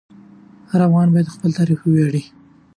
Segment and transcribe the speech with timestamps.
[0.71, 2.23] هر افغان باید په خپل تاریخ وویاړي.